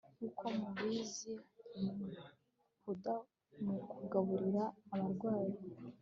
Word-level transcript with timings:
Nkuko 0.15 0.43
mubizi 0.57 1.33
mu 3.65 3.77
kugaburira 3.89 4.63
abarwayi 4.93 5.57